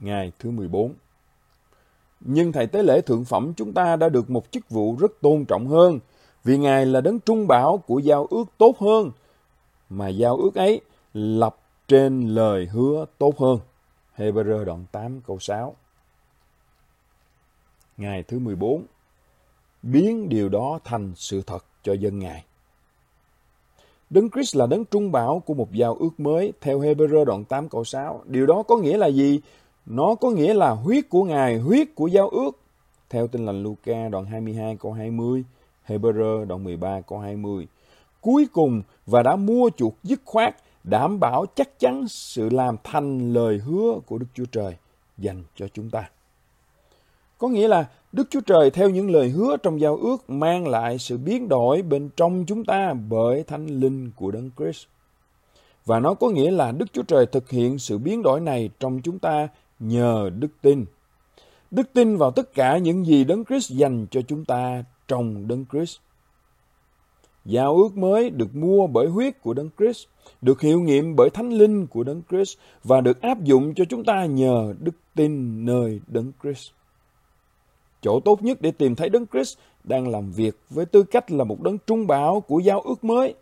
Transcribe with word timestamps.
Ngày 0.00 0.32
thứ 0.38 0.50
14 0.50 0.94
Nhưng 2.20 2.52
Thầy 2.52 2.66
Tế 2.66 2.82
Lễ 2.82 3.00
Thượng 3.00 3.24
Phẩm 3.24 3.52
chúng 3.56 3.72
ta 3.72 3.96
đã 3.96 4.08
được 4.08 4.30
một 4.30 4.52
chức 4.52 4.70
vụ 4.70 4.96
rất 5.00 5.12
tôn 5.20 5.44
trọng 5.44 5.66
hơn, 5.66 5.98
vì 6.44 6.58
Ngài 6.58 6.86
là 6.86 7.00
đấng 7.00 7.20
trung 7.20 7.46
bảo 7.46 7.76
của 7.78 7.98
giao 7.98 8.26
ước 8.30 8.44
tốt 8.58 8.78
hơn, 8.78 9.10
mà 9.88 10.08
giao 10.08 10.36
ước 10.36 10.54
ấy 10.54 10.80
lập 11.14 11.56
trên 11.88 12.28
lời 12.28 12.66
hứa 12.66 13.04
tốt 13.18 13.38
hơn. 13.38 13.58
Hebrew 14.16 14.64
đoạn 14.64 14.84
8 14.92 15.20
câu 15.20 15.38
6 15.38 15.74
Ngày 17.96 18.22
thứ 18.22 18.38
14 18.38 18.82
Biến 19.82 20.28
điều 20.28 20.48
đó 20.48 20.78
thành 20.84 21.12
sự 21.16 21.42
thật 21.46 21.64
cho 21.82 21.92
dân 21.92 22.18
Ngài. 22.18 22.44
Đấng 24.10 24.30
Christ 24.30 24.56
là 24.56 24.66
đấng 24.66 24.84
trung 24.84 25.12
bảo 25.12 25.42
của 25.46 25.54
một 25.54 25.72
giao 25.72 25.94
ước 25.94 26.20
mới 26.20 26.52
theo 26.60 26.80
Hebrew 26.80 27.24
đoạn 27.24 27.44
8 27.44 27.68
câu 27.68 27.84
6. 27.84 28.22
Điều 28.26 28.46
đó 28.46 28.62
có 28.62 28.76
nghĩa 28.76 28.96
là 28.96 29.06
gì? 29.06 29.40
Nó 29.86 30.14
có 30.14 30.30
nghĩa 30.30 30.54
là 30.54 30.70
huyết 30.70 31.08
của 31.08 31.24
Ngài, 31.24 31.58
huyết 31.58 31.88
của 31.94 32.06
giao 32.06 32.28
ước. 32.28 32.50
Theo 33.10 33.26
tin 33.26 33.46
lành 33.46 33.62
Luca 33.62 34.08
đoạn 34.08 34.24
22 34.24 34.76
câu 34.76 34.92
20, 34.92 35.44
Hebrew 35.86 36.44
đoạn 36.44 36.64
13 36.64 37.00
câu 37.00 37.18
20. 37.18 37.66
Cuối 38.20 38.46
cùng 38.52 38.82
và 39.06 39.22
đã 39.22 39.36
mua 39.36 39.70
chuộc 39.76 39.94
dứt 40.02 40.20
khoát, 40.24 40.56
đảm 40.84 41.20
bảo 41.20 41.46
chắc 41.54 41.78
chắn 41.78 42.08
sự 42.08 42.48
làm 42.48 42.76
thành 42.84 43.32
lời 43.32 43.58
hứa 43.58 43.98
của 44.06 44.18
Đức 44.18 44.26
Chúa 44.34 44.44
Trời 44.44 44.74
dành 45.18 45.42
cho 45.56 45.68
chúng 45.74 45.90
ta. 45.90 46.10
Có 47.38 47.48
nghĩa 47.48 47.68
là 47.68 47.88
Đức 48.12 48.26
Chúa 48.30 48.40
Trời 48.40 48.70
theo 48.70 48.90
những 48.90 49.10
lời 49.10 49.28
hứa 49.28 49.56
trong 49.56 49.80
giao 49.80 49.96
ước 49.96 50.30
mang 50.30 50.68
lại 50.68 50.98
sự 50.98 51.16
biến 51.16 51.48
đổi 51.48 51.82
bên 51.82 52.08
trong 52.16 52.44
chúng 52.46 52.64
ta 52.64 52.94
bởi 53.08 53.42
thánh 53.42 53.66
linh 53.66 54.10
của 54.16 54.30
Đấng 54.30 54.50
Christ. 54.56 54.86
Và 55.84 56.00
nó 56.00 56.14
có 56.14 56.28
nghĩa 56.28 56.50
là 56.50 56.72
Đức 56.72 56.92
Chúa 56.92 57.02
Trời 57.02 57.26
thực 57.26 57.50
hiện 57.50 57.78
sự 57.78 57.98
biến 57.98 58.22
đổi 58.22 58.40
này 58.40 58.70
trong 58.80 59.00
chúng 59.04 59.18
ta 59.18 59.48
nhờ 59.78 60.30
đức 60.38 60.50
tin. 60.62 60.84
Đức 61.70 61.92
tin 61.92 62.16
vào 62.16 62.30
tất 62.30 62.54
cả 62.54 62.78
những 62.78 63.06
gì 63.06 63.24
Đấng 63.24 63.44
Christ 63.44 63.70
dành 63.70 64.06
cho 64.10 64.20
chúng 64.22 64.44
ta 64.44 64.84
trong 65.08 65.48
Đấng 65.48 65.64
Christ. 65.72 65.98
Giao 67.44 67.76
ước 67.76 67.96
mới 67.96 68.30
được 68.30 68.54
mua 68.54 68.86
bởi 68.86 69.08
huyết 69.08 69.42
của 69.42 69.54
Đấng 69.54 69.70
Christ, 69.78 70.06
được 70.40 70.60
hiệu 70.60 70.80
nghiệm 70.80 71.16
bởi 71.16 71.30
thánh 71.30 71.52
linh 71.52 71.86
của 71.86 72.04
Đấng 72.04 72.22
Christ 72.30 72.58
và 72.84 73.00
được 73.00 73.22
áp 73.22 73.42
dụng 73.44 73.74
cho 73.74 73.84
chúng 73.84 74.04
ta 74.04 74.24
nhờ 74.24 74.74
đức 74.80 74.94
tin 75.14 75.64
nơi 75.64 76.00
Đấng 76.06 76.32
Christ. 76.42 76.70
Chỗ 78.02 78.20
tốt 78.20 78.42
nhất 78.42 78.60
để 78.60 78.70
tìm 78.70 78.94
thấy 78.94 79.08
Đấng 79.08 79.26
Christ 79.26 79.58
đang 79.84 80.08
làm 80.08 80.32
việc 80.32 80.58
với 80.70 80.86
tư 80.86 81.02
cách 81.02 81.30
là 81.30 81.44
một 81.44 81.62
đấng 81.62 81.78
trung 81.78 82.06
bảo 82.06 82.40
của 82.40 82.58
giao 82.58 82.80
ước 82.80 83.04
mới 83.04 83.34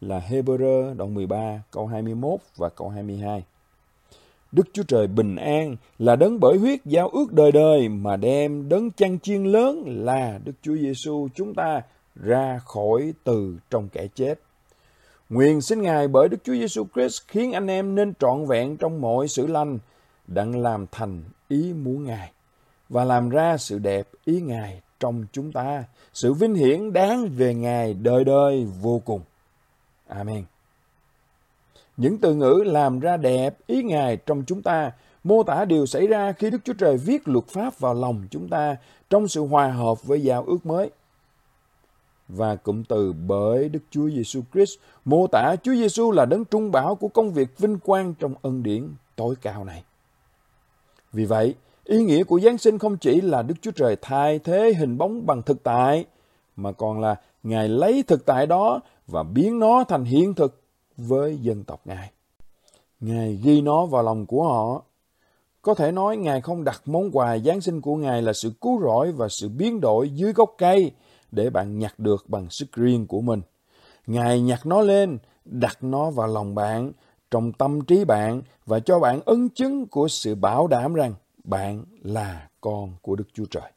là 0.00 0.22
Hebrew 0.28 0.94
đoạn 0.94 1.14
13 1.14 1.62
câu 1.70 1.86
21 1.86 2.40
và 2.56 2.68
câu 2.68 2.88
22. 2.88 3.44
Đức 4.52 4.68
Chúa 4.72 4.82
Trời 4.82 5.06
bình 5.06 5.36
an 5.36 5.76
là 5.98 6.16
đấng 6.16 6.40
bởi 6.40 6.58
huyết 6.58 6.84
giao 6.84 7.08
ước 7.08 7.32
đời 7.32 7.52
đời 7.52 7.88
mà 7.88 8.16
đem 8.16 8.68
đấng 8.68 8.90
chăn 8.90 9.18
chiên 9.18 9.44
lớn 9.44 9.84
là 9.86 10.38
Đức 10.44 10.52
Chúa 10.62 10.76
Giêsu 10.76 11.28
chúng 11.34 11.54
ta 11.54 11.82
ra 12.14 12.60
khỏi 12.64 13.12
từ 13.24 13.56
trong 13.70 13.88
kẻ 13.88 14.06
chết. 14.14 14.40
Nguyện 15.28 15.60
xin 15.60 15.82
Ngài 15.82 16.08
bởi 16.08 16.28
Đức 16.28 16.36
Chúa 16.44 16.54
Giêsu 16.54 16.86
Christ 16.94 17.22
khiến 17.28 17.52
anh 17.52 17.66
em 17.66 17.94
nên 17.94 18.14
trọn 18.14 18.46
vẹn 18.46 18.76
trong 18.76 19.00
mọi 19.00 19.28
sự 19.28 19.46
lành, 19.46 19.78
đặng 20.26 20.62
làm 20.62 20.86
thành 20.92 21.22
ý 21.48 21.72
muốn 21.72 22.04
Ngài 22.04 22.32
và 22.88 23.04
làm 23.04 23.28
ra 23.28 23.56
sự 23.56 23.78
đẹp 23.78 24.08
ý 24.24 24.40
Ngài 24.40 24.80
trong 25.00 25.24
chúng 25.32 25.52
ta, 25.52 25.84
sự 26.12 26.32
vinh 26.32 26.54
hiển 26.54 26.92
đáng 26.92 27.28
về 27.28 27.54
Ngài 27.54 27.94
đời 27.94 28.24
đời 28.24 28.66
vô 28.80 29.02
cùng. 29.04 29.20
Amen. 30.06 30.44
Những 31.96 32.18
từ 32.18 32.34
ngữ 32.34 32.62
làm 32.66 33.00
ra 33.00 33.16
đẹp 33.16 33.58
ý 33.66 33.82
Ngài 33.82 34.16
trong 34.16 34.44
chúng 34.46 34.62
ta 34.62 34.92
mô 35.24 35.42
tả 35.42 35.64
điều 35.64 35.86
xảy 35.86 36.06
ra 36.06 36.32
khi 36.32 36.50
Đức 36.50 36.58
Chúa 36.64 36.72
Trời 36.72 36.96
viết 36.96 37.28
luật 37.28 37.46
pháp 37.46 37.78
vào 37.78 37.94
lòng 37.94 38.22
chúng 38.30 38.48
ta 38.48 38.76
trong 39.10 39.28
sự 39.28 39.46
hòa 39.46 39.68
hợp 39.68 40.04
với 40.04 40.22
giao 40.22 40.44
ước 40.44 40.66
mới. 40.66 40.90
Và 42.28 42.56
cụm 42.56 42.82
từ 42.82 43.12
bởi 43.12 43.68
Đức 43.68 43.82
Chúa 43.90 44.10
Giêsu 44.10 44.40
Christ 44.52 44.78
mô 45.04 45.26
tả 45.26 45.56
Chúa 45.62 45.74
Giêsu 45.74 46.10
là 46.10 46.24
đấng 46.24 46.44
trung 46.44 46.72
bảo 46.72 46.94
của 46.94 47.08
công 47.08 47.32
việc 47.32 47.58
vinh 47.58 47.78
quang 47.78 48.14
trong 48.14 48.34
ân 48.42 48.62
điển 48.62 48.88
tối 49.16 49.34
cao 49.42 49.64
này. 49.64 49.84
Vì 51.12 51.24
vậy, 51.24 51.54
Ý 51.88 52.02
nghĩa 52.02 52.24
của 52.24 52.40
Giáng 52.40 52.58
sinh 52.58 52.78
không 52.78 52.96
chỉ 52.96 53.20
là 53.20 53.42
Đức 53.42 53.54
Chúa 53.62 53.70
Trời 53.70 53.96
thay 54.02 54.38
thế 54.38 54.74
hình 54.78 54.98
bóng 54.98 55.26
bằng 55.26 55.42
thực 55.42 55.62
tại, 55.62 56.04
mà 56.56 56.72
còn 56.72 57.00
là 57.00 57.16
Ngài 57.42 57.68
lấy 57.68 58.02
thực 58.02 58.26
tại 58.26 58.46
đó 58.46 58.80
và 59.06 59.22
biến 59.22 59.58
nó 59.58 59.84
thành 59.84 60.04
hiện 60.04 60.34
thực 60.34 60.60
với 60.98 61.38
dân 61.42 61.64
tộc 61.64 61.80
Ngài. 61.84 62.10
Ngài 63.00 63.38
ghi 63.42 63.60
nó 63.60 63.86
vào 63.86 64.02
lòng 64.02 64.26
của 64.26 64.42
họ. 64.42 64.82
Có 65.62 65.74
thể 65.74 65.92
nói 65.92 66.16
Ngài 66.16 66.40
không 66.40 66.64
đặt 66.64 66.82
món 66.86 67.10
quà 67.12 67.38
Giáng 67.38 67.60
sinh 67.60 67.80
của 67.80 67.96
Ngài 67.96 68.22
là 68.22 68.32
sự 68.32 68.52
cứu 68.60 68.80
rỗi 68.80 69.12
và 69.12 69.28
sự 69.28 69.48
biến 69.48 69.80
đổi 69.80 70.10
dưới 70.10 70.32
gốc 70.32 70.54
cây 70.58 70.92
để 71.32 71.50
bạn 71.50 71.78
nhặt 71.78 71.98
được 71.98 72.24
bằng 72.28 72.50
sức 72.50 72.72
riêng 72.72 73.06
của 73.06 73.20
mình. 73.20 73.40
Ngài 74.06 74.40
nhặt 74.40 74.66
nó 74.66 74.80
lên, 74.80 75.18
đặt 75.44 75.78
nó 75.80 76.10
vào 76.10 76.26
lòng 76.26 76.54
bạn, 76.54 76.92
trong 77.30 77.52
tâm 77.52 77.84
trí 77.84 78.04
bạn 78.04 78.42
và 78.66 78.80
cho 78.80 78.98
bạn 78.98 79.20
ấn 79.24 79.48
chứng 79.48 79.86
của 79.86 80.08
sự 80.08 80.34
bảo 80.34 80.66
đảm 80.66 80.94
rằng 80.94 81.14
bạn 81.44 81.84
là 82.02 82.48
con 82.60 82.92
của 83.02 83.16
Đức 83.16 83.28
Chúa 83.34 83.44
Trời. 83.50 83.72